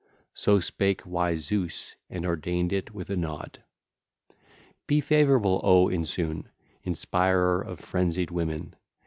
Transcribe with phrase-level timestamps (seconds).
[0.33, 3.59] So spake wise Zeus and ordained it with a nod.
[3.61, 4.33] (ll.
[4.87, 6.45] 17 21) Be favourable, O Insewn,
[6.83, 8.75] Inspirer of frenzied women!